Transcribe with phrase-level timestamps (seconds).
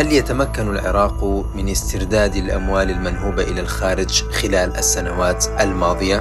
[0.00, 6.18] هل يتمكن العراق من استرداد الأموال المنهوبة إلى الخارج خلال السنوات الماضية؟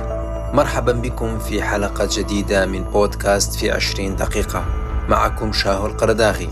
[0.54, 4.66] مرحبا بكم في حلقة جديدة من بودكاست في 20 دقيقة.
[5.10, 6.50] معكم شاهو القرداغي.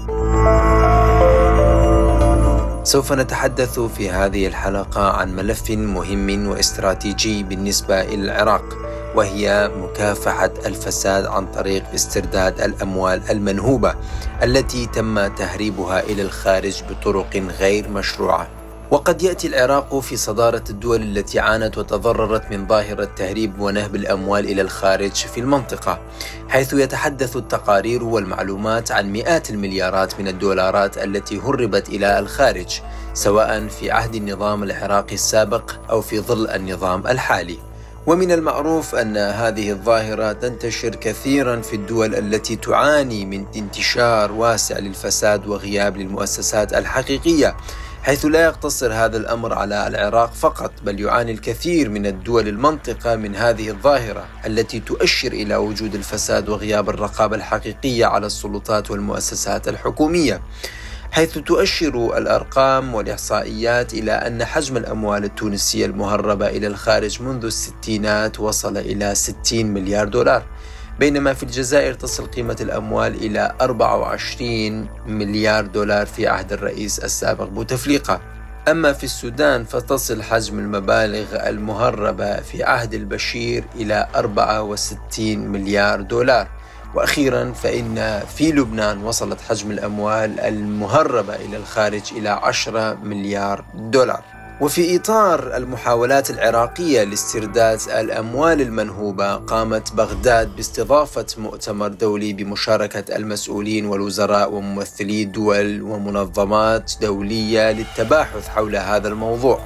[2.84, 8.87] سوف نتحدث في هذه الحلقة عن ملف مهم وإستراتيجي بالنسبة إلى العراق.
[9.18, 13.96] وهي مكافحة الفساد عن طريق استرداد الأموال المنهوبة
[14.44, 18.48] التي تم تهريبها إلى الخارج بطرق غير مشروعة.
[18.92, 24.62] وقد يأتي العراق في صدارة الدول التي عانت وتضررت من ظاهرة تهريب ونهب الأموال إلى
[24.62, 26.00] الخارج في المنطقة،
[26.50, 32.82] حيث يتحدث التقارير والمعلومات عن مئات المليارات من الدولارات التي هربت إلى الخارج،
[33.14, 37.67] سواء في عهد النظام العراقي السابق أو في ظل النظام الحالي.
[38.08, 45.48] ومن المعروف أن هذه الظاهرة تنتشر كثيرا في الدول التي تعاني من انتشار واسع للفساد
[45.48, 47.58] وغياب للمؤسسات الحقيقية
[48.04, 53.36] حيث لا يقتصر هذا الأمر على العراق فقط بل يعاني الكثير من الدول المنطقة من
[53.36, 60.42] هذه الظاهرة التي تؤشر إلى وجود الفساد وغياب الرقابة الحقيقية على السلطات والمؤسسات الحكومية.
[61.12, 68.78] حيث تؤشر الأرقام والإحصائيات إلى أن حجم الأموال التونسية المهربة إلى الخارج منذ الستينات وصل
[68.78, 70.44] إلى 60 مليار دولار
[71.00, 78.22] بينما في الجزائر تصل قيمة الأموال إلى 24 مليار دولار في عهد الرئيس السابق بوتفليقة
[78.68, 86.48] أما في السودان فتصل حجم المبالغ المهربة في عهد البشير إلى 64 مليار دولار.
[86.98, 94.24] وأخيرا فإن في لبنان وصلت حجم الأموال المهربة إلى الخارج إلى 10 مليار دولار.
[94.62, 104.52] وفي إطار المحاولات العراقية لاسترداد الأموال المنهوبة قامت بغداد باستضافة مؤتمر دولي بمشاركة المسؤولين والوزراء
[104.54, 109.60] وممثلي دول ومنظمات دولية للتباحث حول هذا الموضوع.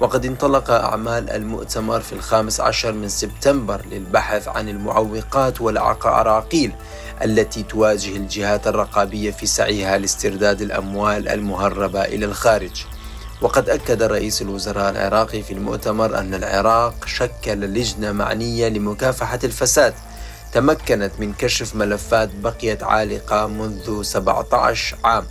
[0.00, 6.72] وقد انطلق أعمال المؤتمر في الخامس عشر من سبتمبر للبحث عن المعوقات والعراقيل
[7.24, 12.84] التي تواجه الجهات الرقابية في سعيها لاسترداد الأموال المهربة إلى الخارج.
[13.42, 19.94] وقد أكد رئيس الوزراء العراقي في المؤتمر أن العراق شكل لجنة معنية لمكافحة الفساد.
[20.52, 25.24] تمكنت من كشف ملفات بقيت عالقة منذ 17 عام.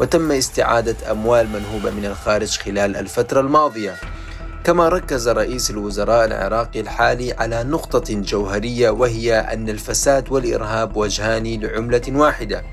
[0.00, 3.94] وتم استعادة أموال منهوبة من الخارج خلال الفترة الماضية.
[4.64, 12.02] كما ركز رئيس الوزراء العراقي الحالي على نقطة جوهرية وهي أن الفساد والإرهاب وجهان لعملة
[12.08, 12.64] واحدة.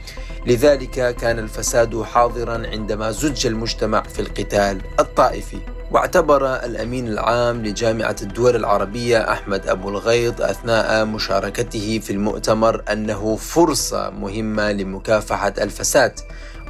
[0.48, 5.58] لذلك كان الفساد حاضرا عندما زج المجتمع في القتال الطائفي.
[5.92, 14.10] واعتبر الأمين العام لجامعة الدول العربية أحمد أبو الغيض أثناء مشاركته في المؤتمر أنه فرصة
[14.10, 16.20] مهمة لمكافحة الفساد.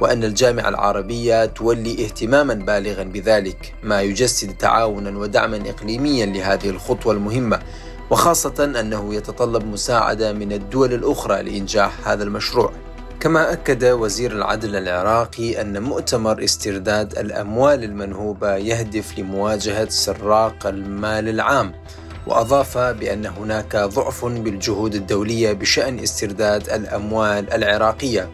[0.00, 7.60] وأن الجامعة العربية تولي اهتماما بالغا بذلك ما يجسد تعاونا ودعما إقليميا لهذه الخطوة المهمة
[8.10, 12.72] وخاصة أنه يتطلب مساعدة من الدول الأخرى لإنجاح هذا المشروع.
[13.20, 21.72] كما أكد وزير العدل العراقي أن مؤتمر استرداد الأموال المنهوبة يهدف لمواجهة سراق المال العام
[22.26, 28.30] وأضاف بأن هناك ضعف بالجهود الدولية بشأن استرداد الأموال العراقية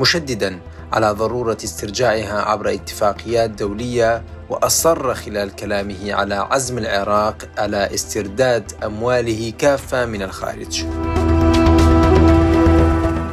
[0.00, 0.58] مشددا
[0.92, 9.52] على ضرورة استرجاعها عبر اتفاقيات دولية وأصر خلال كلامه على عزم العراق على استرداد أمواله
[9.58, 10.84] كافة من الخارج.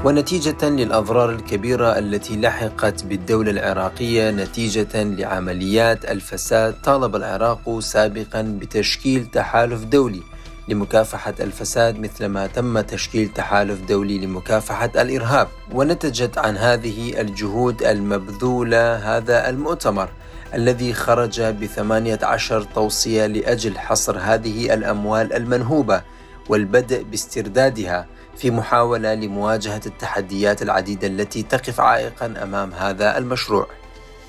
[0.06, 9.84] ونتيجة للأضرار الكبيرة التي لحقت بالدولة العراقية نتيجة لعمليات الفساد طالب العراق سابقا بتشكيل تحالف
[9.84, 10.22] دولي
[10.70, 15.48] لمكافحة الفساد مثلما تم تشكيل تحالف دولي لمكافحة الإرهاب.
[15.72, 20.10] ونتجت عن هذه الجهود المبذولة هذا المؤتمر
[20.54, 26.02] الذي خرج بثمانية عشر توصية لأجل حصر هذه الأموال المنهوبة
[26.50, 28.06] والبدء باستردادها
[28.38, 33.68] في محاولة لمواجهة التحديات العديدة التي تقف عائقا أمام هذا المشروع.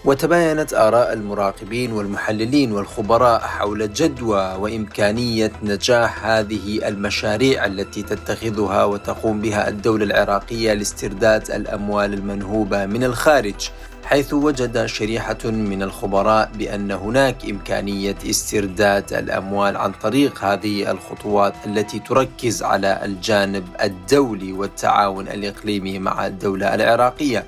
[0.05, 9.69] وتباينت آراء المراقبين والمحللين والخبراء حول جدوى وإمكانية نجاح هذه المشاريع التي تتخذها وتقوم بها
[9.69, 13.71] الدولة العراقية لاسترداد الأموال المنهوبة من الخارج
[14.05, 21.99] حيث وجد شريحة من الخبراء بأن هناك إمكانية استرداد الأموال عن طريق هذه الخطوات التي
[21.99, 27.45] تركز على الجانب الدولي والتعاون الإقليمي مع الدولة العراقية.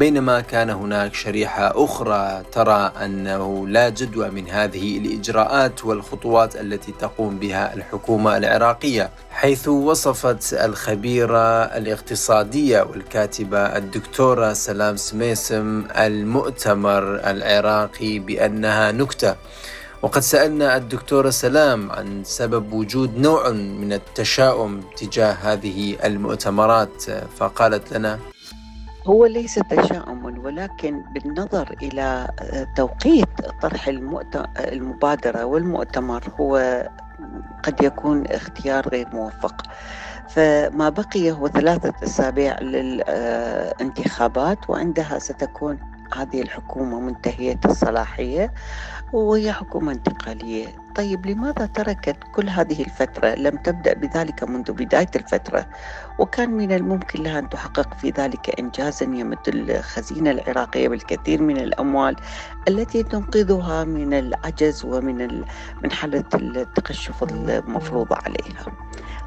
[0.00, 7.38] بينما كان هناك شريحة أخرى ترى أنه لا جدوى من هذه الإجراءات والخطوات التي تقوم
[7.38, 19.36] بها الحكومة العراقية حيث وصفت الخبيرة الاقتصادية والكاتبة الدكتورة سلام سميسم المؤتمر العراقي بأنها نكتة.
[20.02, 27.04] وقد سألنا الدكتورة سلام عن سبب وجود نوع من التشاؤم تجاه هذه المؤتمرات
[27.36, 28.18] فقالت لنا
[29.06, 32.28] هو ليس تشاؤم ولكن بالنظر إلى
[32.74, 33.88] توقيت طرح
[34.58, 36.56] المبادرة والمؤتمر هو
[37.62, 39.62] قد يكون اختيار غير موفق.
[40.28, 43.90] فما بقي هو ثلاثة أسابيع للانتخابات
[44.70, 45.78] وعندها ستكون
[46.14, 48.52] هذه الحكومة منتهية الصلاحية
[49.12, 50.68] وهي حكومة انتقالية.
[51.00, 55.66] طيب لماذا تركت كل هذه الفترة لم تبدأ بذلك منذ بداية الفترة؟
[56.18, 62.16] وكان من الممكن لها أن تحقق في ذلك إنجازا يمد الخزينة العراقية بالكثير من الأموال
[62.68, 65.44] التي تنقذها من العجز ومن
[65.82, 68.66] من حالة التقشف المفروضة عليها.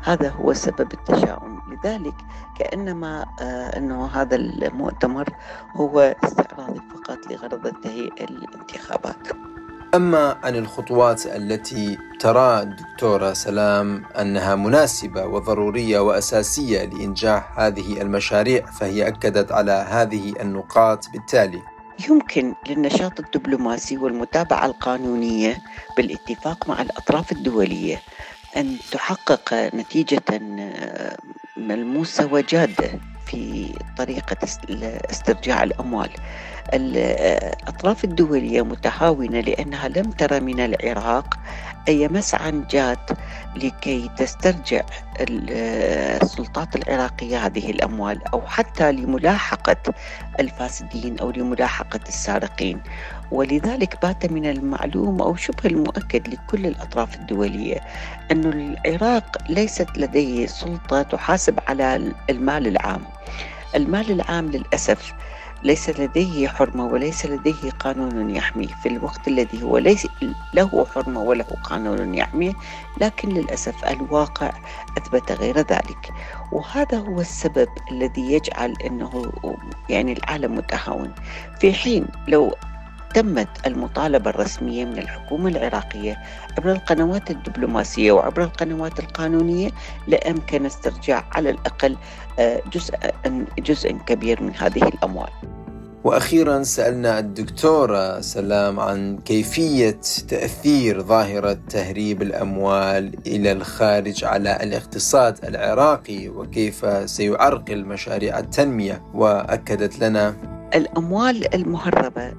[0.03, 1.61] هذا هو سبب التشاؤم.
[1.71, 2.15] لذلك
[2.59, 5.29] كأنما آه أنه هذا المؤتمر
[5.75, 9.52] هو استعراضي فقط لغرض التهيئة الانتخابات.
[9.95, 19.07] أما عن الخطوات التي ترى الدكتورة سلام أنها مناسبة وضرورية وأساسية لإنجاح هذه المشاريع فهي
[19.07, 21.09] أكدت على هذه النقاط.
[21.09, 21.61] بالتالي
[22.09, 25.57] يمكن للنشاط الدبلوماسي والمتابعة القانونية
[25.97, 28.01] بالاتفاق مع الأطراف الدولية
[28.57, 30.23] أن تحقق نتيجة
[31.57, 34.37] ملموسة وجادة في طريقة
[35.11, 36.09] استرجاع الأموال.
[36.73, 41.33] الأطراف الدولية متهاونة لأنها لم ترى من العراق
[41.87, 42.97] أي مسعى جاد
[43.55, 44.81] لكي تسترجع
[45.19, 49.93] السلطات العراقية هذه الأموال أو حتى لملاحقة
[50.39, 52.81] الفاسدين أو لملاحقة السارقين.
[53.31, 57.81] ولذلك بات من المعلوم أو شبه المؤكد لكل الأطراف الدولية
[58.31, 63.01] أن العراق ليست لديه سلطة تحاسب على المال العام.
[63.75, 65.13] المال العام للأسف
[65.63, 68.67] ليس لديه حرمة وليس لديه قانون يحميه.
[68.67, 70.07] في الوقت الذي هو ليس
[70.53, 72.53] له حرمة وله قانون يحميه
[73.01, 74.51] لكن للأسف الواقع
[74.97, 76.09] أثبت غير ذلك.
[76.51, 79.31] وهذا هو السبب الذي يجعل أنه
[79.89, 81.13] يعني العالم متهاون.
[81.59, 82.55] في حين لو
[83.13, 86.17] تمت المطالبة الرسمية من الحكومة العراقية
[86.57, 89.69] عبر القنوات الدبلوماسية وعبر القنوات القانونية
[90.07, 91.97] لأمكن استرجاع على الأقل
[92.39, 92.93] آه، جزء
[93.59, 95.29] جزء كبير من هذه الأموال.
[96.03, 106.27] وأخيرا سألنا الدكتورة سلام عن كيفية تأثير ظاهرة تهريب الأموال إلى الخارج على الاقتصاد العراقي
[106.27, 110.35] وكيف سيعرقل مشاريع التنمية وأكدت لنا
[110.75, 112.33] الأموال المهربة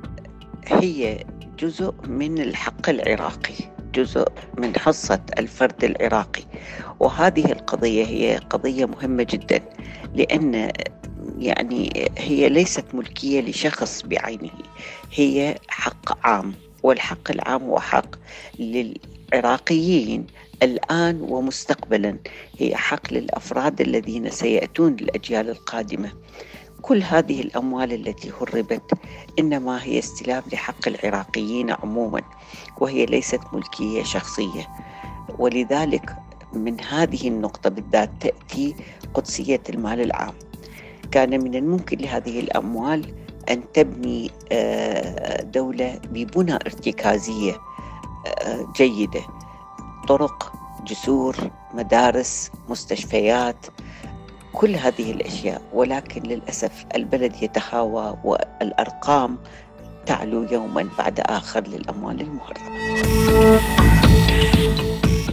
[0.67, 1.25] هي
[1.59, 3.55] جزء من الحق العراقي
[3.95, 4.29] جزء
[4.59, 6.43] من حصة الفرد العراقي.
[7.01, 9.61] وهذه القضية هي قضية مهمة جدا
[10.15, 10.73] لأن
[11.39, 14.51] يعني هي ليست ملكية لشخص بعينه
[15.13, 16.55] هي حق عام.
[16.83, 18.07] والحق العام هو حق
[18.59, 20.27] للعراقيين
[20.63, 22.19] الآن ومستقبلا
[22.59, 26.13] هي حق للأفراد الذين سيأتون للأجيال القادمة.
[26.85, 28.93] كل هذه الأموال التي هربت
[29.39, 32.23] إنما هي استلام لحق العراقيين عموما
[32.81, 34.69] وهي ليست ملكية شخصية.
[35.39, 36.17] ولذلك
[36.53, 38.75] من هذه النقطة بالذات تأتي
[39.15, 40.35] قدسية المال العام.
[41.11, 43.15] كان من الممكن لهذه الأموال
[43.51, 47.53] أن تبني آه، دولة ببنى ارتكازية
[48.27, 49.23] آه، جيدة.
[50.09, 50.53] طرق
[50.87, 51.37] جسور
[51.75, 53.67] مدارس مستشفيات
[54.55, 59.39] كل هذه الأشياء ولكن للأسف البلد يتهاوى والأرقام
[60.07, 62.61] تعلو يوما بعد آخر للأموال المهربة.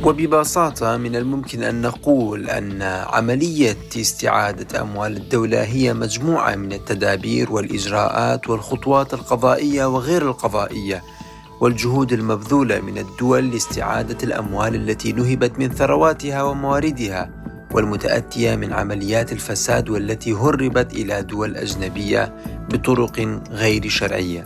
[0.06, 8.50] وببساطة من الممكن أن نقول أن عملية استعادة أموال الدولة هي مجموعة من التدابير والإجراءات
[8.50, 11.04] والخطوات القضائية وغير القضائية
[11.62, 17.30] والجهود المبذولة من الدول لاستعادة الأموال التي نهبت من ثرواتها ومواردها
[17.74, 22.34] والمتأتية من عمليات الفساد والتي هربت إلى دول أجنبية
[22.70, 24.44] بطرق غير شرعية.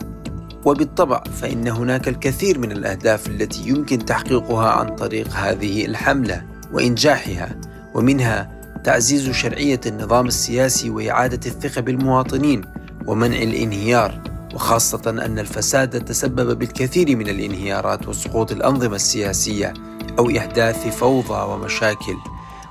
[0.64, 6.42] وبالطبع فإن هناك الكثير من الأهداف التي يمكن تحقيقها عن طريق هذه الحملة
[6.72, 7.56] وإنجاحها
[7.94, 12.62] ومنها تعزيز شرعية النظام السياسي وإعادة الثقة بالمواطنين
[13.06, 14.20] ومنع الانهيار
[14.54, 19.72] وخاصة أن الفساد تسبب بالكثير من الانهيارات وسقوط الأنظمة السياسية
[20.18, 22.16] أو إحداث فوضى ومشاكل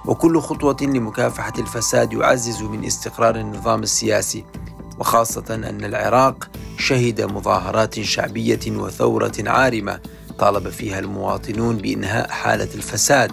[0.07, 4.45] وكل خطوة لمكافحة الفساد يعزز من استقرار النظام السياسي
[4.99, 9.99] وخاصة أن العراق شهد مظاهرات شعبية وثورة عارمة
[10.39, 13.31] طالب فيها المواطنون بإنهاء حالة الفساد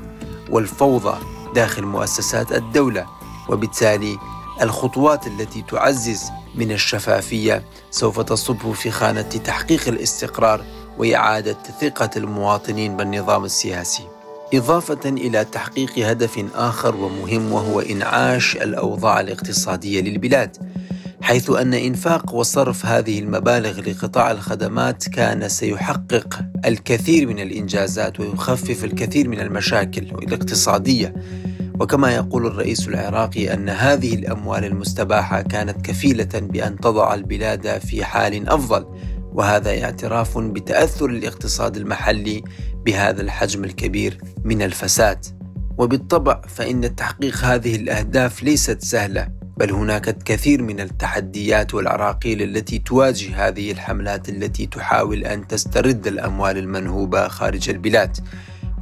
[0.50, 1.18] والفوضى
[1.54, 3.06] داخل مؤسسات الدولة
[3.48, 4.18] وبالتالي
[4.62, 6.22] الخطوات التي تعزز
[6.54, 10.64] من الشفافية سوف تصب في خانة تحقيق الاستقرار
[10.98, 14.11] وإعادة ثقة المواطنين بالنظام السياسي.
[14.54, 20.56] إضافة إلى تحقيق هدف آخر ومهم وهو إنعاش الأوضاع الاقتصادية للبلاد،
[21.22, 29.28] حيث أن إنفاق وصرف هذه المبالغ لقطاع الخدمات كان سيحقق الكثير من الإنجازات ويخفف الكثير
[29.28, 31.14] من المشاكل الاقتصادية.
[31.80, 38.48] وكما يقول الرئيس العراقي أن هذه الأموال المستباحة كانت كفيلة بأن تضع البلاد في حال
[38.48, 38.86] أفضل.
[39.32, 42.42] وهذا اعتراف بتأثر الاقتصاد المحلي
[42.86, 45.26] بهذا الحجم الكبير من الفساد.
[45.78, 53.48] وبالطبع فإن تحقيق هذه الأهداف ليست سهلة بل هناك الكثير من التحديات والعراقيل التي تواجه
[53.48, 58.16] هذه الحملات التي تحاول أن تسترد الأموال المنهوبة خارج البلاد.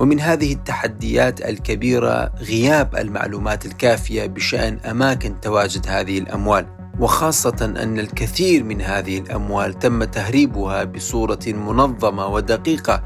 [0.00, 6.79] ومن هذه التحديات الكبيرة غياب المعلومات الكافية بشأن أماكن تواجد هذه الأموال.
[7.00, 13.02] وخاصة أن الكثير من هذه الأموال تم تهريبها بصورة منظمة ودقيقة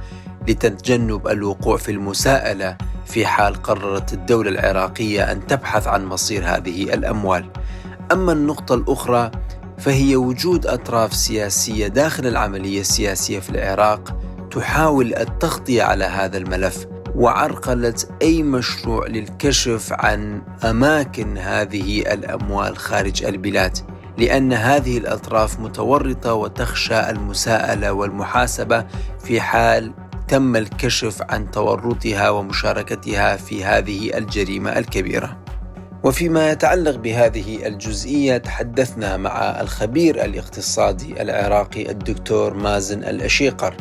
[0.49, 7.51] لتجنب الوقوع في المساءلة في حال قررت الدولة العراقية أن تبحث عن مصير هذه الأموال.
[8.13, 9.31] أما النقطة الأخرى
[9.79, 14.17] فهي وجود أطراف سياسية داخل العملية السياسية في العراق
[14.51, 16.87] تحاول التغطية على هذا الملف.
[17.15, 23.79] وعرقلت أي مشروع للكشف عن أماكن هذه الأموال خارج البلاد
[24.19, 28.87] لأن هذه الأطراف متورطة وتخشى المساءلة والمحاسبة
[29.25, 29.93] في حال
[30.29, 35.45] تم الكشف عن تورطها ومشاركتها في هذه الجريمة الكبيرة.
[36.05, 43.77] وفيما يتعلق بهذه الجزئية تحدثنا مع الخبير الاقتصادي العراقي الدكتور مازن الأشيقر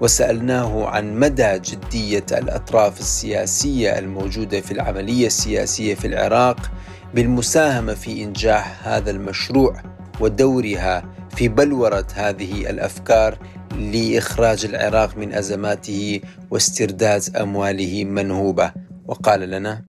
[0.00, 6.70] وسألناه عن مدى جدية الأطراف السياسية الموجودة في العملية السياسية في العراق
[7.14, 9.82] بالمساهمة في إنجاح هذا المشروع
[10.20, 11.04] ودورها
[11.36, 13.38] في بلورة هذه الأفكار
[13.78, 18.72] لإخراج العراق من أزماته واسترداد أمواله منهوبة.
[19.06, 19.82] وقال لنا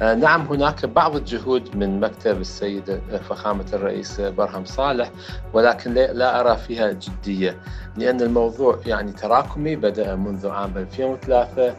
[0.00, 5.10] نعم هناك بعض الجهود من مكتب السيد فخامة الرئيس برهم صالح
[5.52, 7.56] ولكن لا أرى فيها جدية
[7.96, 11.74] لأن الموضوع يعني تراكمي بدأ منذ عام 2003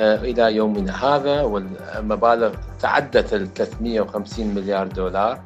[0.00, 5.40] آه، إلى يومنا هذا والمبالغ تعدت ال 350 مليار دولار.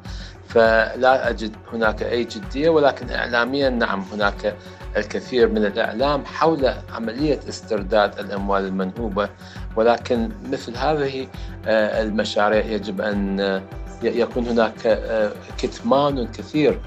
[0.47, 4.55] فلا أجد هناك أي جدية ولكن إعلاميا نعم هناك
[4.97, 9.29] الكثير من الإعلام حول عملية استرداد الأموال المنهوبة
[9.75, 11.27] ولكن مثل هذه
[11.65, 13.61] آه، المشاريع يجب أن آه،
[14.03, 16.79] يكون هناك آه، كتمان كثير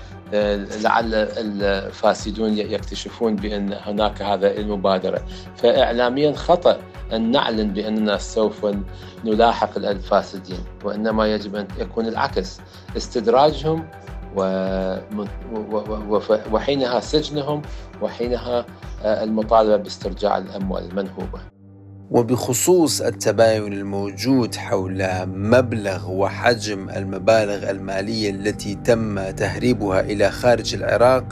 [0.82, 5.22] لعل الفاسدون يكتشفون بأن هناك هذا المبادرة.
[5.56, 6.80] فإعلاميا خطأ
[7.12, 8.66] أن نعلن بأننا سوف
[9.24, 12.60] نلاحق الفاسدين وإنما يجب أن يكون العكس.
[12.96, 13.84] استدراجهم
[16.52, 17.62] وحينها سجنهم
[18.02, 18.66] وحينها
[19.04, 21.40] المطالبة باسترجاع الأموال المنهوبة.
[22.10, 31.24] وبخصوص التباين الموجود حول مبلغ وحجم المبالغ المالية التي تم تهريبها إلى خارج العراق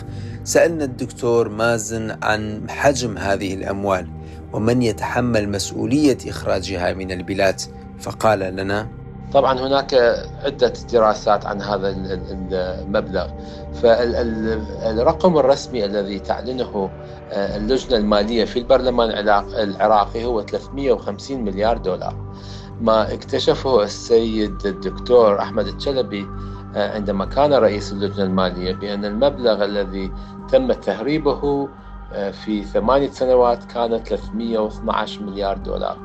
[0.44, 4.08] سألنا الدكتور مازن عن حجم هذه الأموال.
[4.54, 7.60] ومن يتحمل مسؤولية إخراجها من البلاد
[8.00, 8.88] فقال لنا
[9.32, 9.94] طبعا هناك
[10.44, 11.94] عدة دراسات عن هذا
[12.52, 13.28] المبلغ.
[13.82, 16.90] فالرقم الرسمي الذي تعلنه
[17.32, 19.10] آه، اللجنة المالية في البرلمان
[19.54, 22.14] العراقي هو 350 مليار دولار.
[22.80, 26.26] ما اكتشفه السيد الدكتور أحمد الشلبي
[26.74, 30.12] آه، عندما كان رئيس اللجنة المالية بأن المبلغ الذي
[30.48, 31.68] تم تهريبه
[32.30, 35.98] في ثمانية سنوات كان 312 مليار دولار.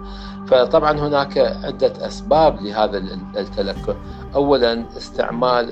[0.47, 2.97] فطبعا هناك عدة أسباب لهذا
[3.37, 3.95] التلكؤ
[4.35, 5.69] أولا استعمال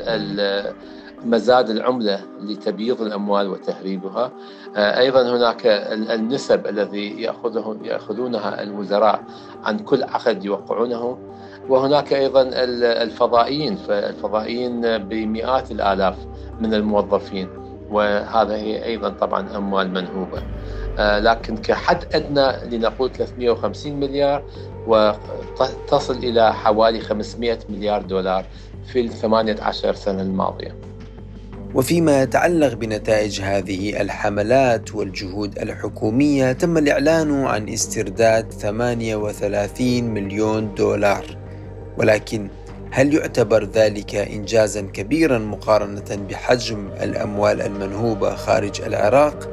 [1.25, 4.31] مزاد العملة لتبييض الأموال وتهريبها.
[4.75, 5.65] آه، أيضا هناك
[6.11, 9.23] النسب الذي يأخذه يأخذونها الوزراء
[9.63, 11.17] عن كل عقد يوقعونه.
[11.69, 12.49] وهناك أيضا
[13.03, 16.15] الفضائيين فالفضائيين بمئات الآلاف
[16.59, 17.66] من الموظفين.
[17.89, 20.43] وهذا هي أيضا طبعا أموال منهوبة.
[20.99, 24.43] آه، لكن كحد أدنى لنقول 350 مليار
[24.87, 28.45] وتصل إلى حوالي 500 مليار دولار
[28.93, 30.75] في الثمانية عشر سنة الماضية.
[31.75, 41.37] وفيما يتعلق بنتائج هذه الحملات والجهود الحكومية تم الإعلان عن استرداد 38 مليون دولار.
[41.97, 42.49] ولكن
[42.91, 49.49] هل يعتبر ذلك إنجازا كبيرا مقارنة بحجم الأموال المنهوبة خارج العراق؟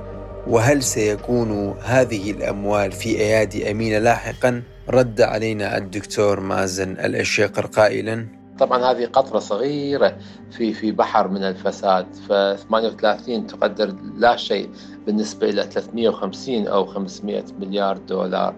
[0.46, 8.26] وهل سيكون هذه الأموال في أيادي أمينة لاحقا؟ رد علينا الدكتور مازن الأشيقر قائلا
[8.58, 10.16] طبعا هذه قطرة صغيرة
[10.50, 14.70] في في بحر من الفساد ف 38 تقدر لا شيء
[15.06, 18.54] بالنسبة إلى 350 أو 500 مليار دولار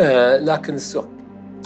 [0.00, 0.74] آه لكن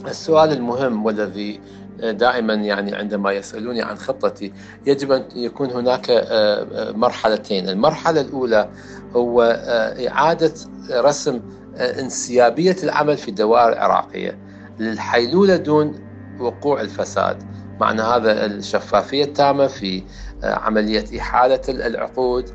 [0.06, 1.60] السؤال المهم والذي
[2.02, 4.52] دائما يعني عندما يسألوني عن خطتي
[4.86, 8.70] يجب أن يكون هناك آه، آه، مرحلتين، المرحلة الأولى
[9.16, 10.52] هو آه، إعادة
[10.90, 11.40] رسم
[11.76, 14.38] انسيابية العمل في الدوائر العراقية
[14.78, 15.94] للحيلولة دون
[16.40, 17.42] وقوع الفساد،
[17.80, 20.02] معنى هذا الشفافية التامة في
[20.42, 22.50] عملية إحالة العقود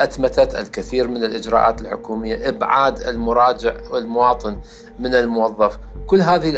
[0.00, 4.60] أتمتت الكثير من الإجراءات الحكومية إبعاد المراجع والمواطن
[4.98, 5.78] من الموظف.
[6.06, 6.50] كل هذه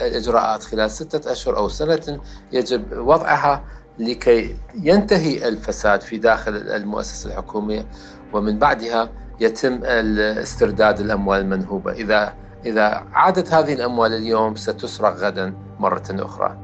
[0.00, 2.20] الإجراءات خلال ستة أشهر أو سنة
[2.52, 3.64] يجب وضعها
[3.98, 7.86] لكي ينتهي الفساد في داخل المؤسسة الحكومية
[8.32, 11.92] ومن بعدها يتم استرداد الأموال المنهوبة.
[11.92, 12.34] إذا
[12.66, 16.58] إذا عادت هذه الأموال اليوم ستسرق غدا مرة أخرى.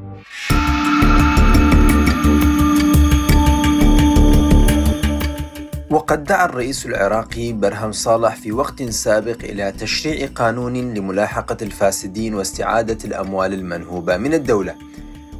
[5.90, 12.98] وقد دعا الرئيس العراقي برهم صالح في وقت سابق إلى تشريع قانون لملاحقة الفاسدين واستعادة
[13.04, 14.74] الأموال المنهوبة من الدولة.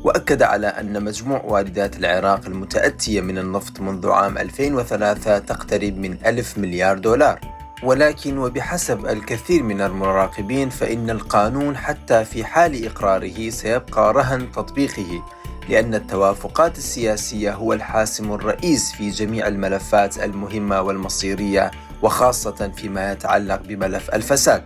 [0.04, 6.59] وأكد على أن مجموع واردات العراق المتأتية من النفط منذ عام 2003 تقترب من ألف
[6.59, 7.40] مليار دولار.
[7.83, 15.23] ولكن وبحسب الكثير من المراقبين فإن القانون حتى في حال إقراره سيبقى رهن تطبيقه.
[15.71, 21.71] لأن التوافقات السياسية هو الحاسم الرئيس في جميع الملفات المهمة والمصيرية
[22.03, 24.62] وخاصة فيما يتعلق بملف الفساد.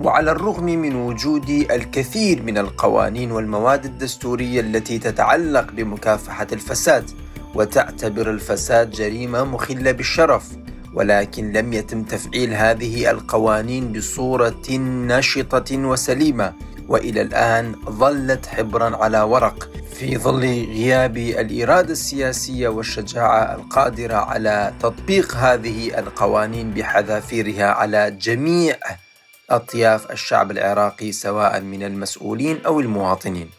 [0.00, 7.10] وعلى الرغم من وجود الكثير من القوانين والمواد الدستورية التي تتعلق بمكافحة الفساد
[7.54, 10.48] وتعتبر الفساد جريمة مخلة بالشرف
[10.94, 16.52] ولكن لم يتم تفعيل هذه القوانين بصورة نشطة وسليمة
[16.88, 20.40] وإلى الآن ظلت حبرا على ورق في ظل
[20.72, 28.76] غياب الإرادة السياسية والشجاعة القادرة على تطبيق هذه القوانين بحذافيرها على جميع
[29.50, 33.50] أطياف الشعب العراقي سواء من المسؤولين أو المواطنين.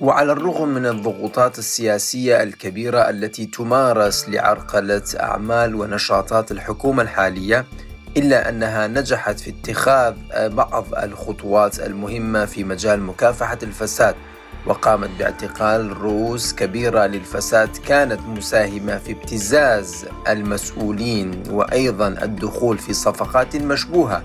[0.00, 7.64] وعلى الرغم من الضغوطات السياسية الكبيرة التي تمارس لعرقلة أعمال ونشاطات الحكومة الحالية
[8.16, 10.14] إلا أنها نجحت في اتخاذ
[10.48, 14.14] بعض الخطوات المهمة في مجال مكافحة الفساد
[14.66, 24.22] وقامت باعتقال رؤوس كبيرة للفساد كانت مساهمة في ابتزاز المسؤولين وأيضا الدخول في صفقات مشبوهة.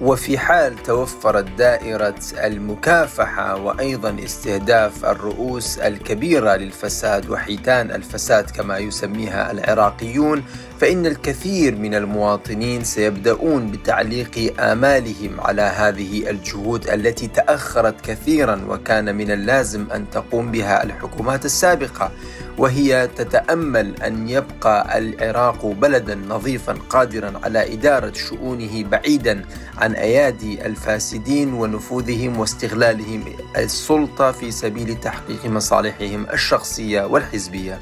[0.00, 10.42] وفي حال توفرت دائرة المكافحة وأيضا استهداف الرؤوس الكبيرة للفساد وحيتان الفساد كما يسميها العراقيون
[10.80, 19.30] فإن الكثير من المواطنين سيبدأون بتعليق آمالهم على هذه الجهود التي تأخرت كثيرا وكان من
[19.30, 22.10] اللازم أن تقوم بها الحكومات السابقة
[22.58, 29.44] وهي تتأمل أن يبقى العراق بلدا نظيفا قادرا على إدارة شؤونه بعيدا
[29.78, 33.24] عن أيادي الفاسدين ونفوذهم واستغلالهم
[33.56, 37.78] السلطة في سبيل تحقيق مصالحهم الشخصية والحزبية.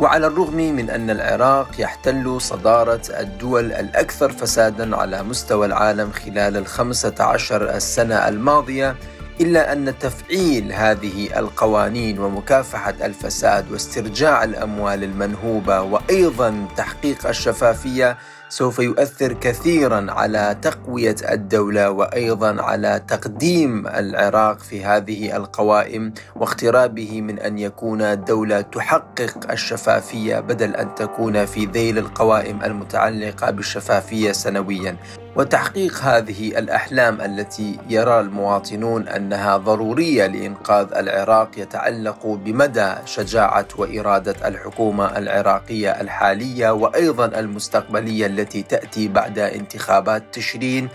[0.00, 7.14] وعلى الرغم من أن العراق يحتل صدارة الدول الأكثر فسادا على مستوى العالم خلال الخمسة
[7.20, 8.96] عشر السنة الماضية
[9.40, 18.16] إلا أن تفعيل هذه القوانين ومكافحة الفساد واسترجاع الأموال المنهوبة وأيضا تحقيق الشفافية
[18.48, 27.38] سوف يؤثر كثيرا على تقوية الدولة وأيضا على تقديم العراق في هذه القوائم واقترابه من
[27.38, 34.96] أن يكون دولة تحقق الشفافية بدل أن تكون في ذيل القوائم المتعلقة بالشفافية سنويا.
[35.36, 45.18] وتحقيق هذه الأحلام التي يرى المواطنون أنها ضرورية لإنقاذ العراق يتعلق بمدى شجاعة وإرادة الحكومة
[45.18, 50.88] العراقية الحالية وأيضا المستقبلية التي تأتي بعد انتخابات تشرين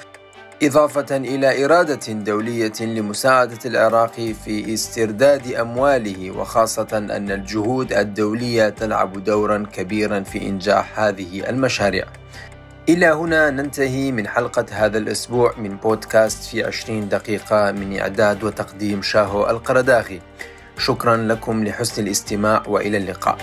[0.64, 4.14] إضافة إلى إرادة دولية لمساعدة العراق
[4.46, 12.06] في استرداد أمواله وخاصة أن الجهود الدولية تلعب دورا كبيرا في إنجاح هذه المشاريع.
[12.90, 19.02] إلى هنا ننتهي من حلقة هذا الأسبوع من بودكاست في 20 دقيقة من إعداد وتقديم
[19.02, 20.22] شاهو القرداغي.
[20.78, 23.38] شكرا لكم لحسن الاستماع وإلى اللقاء.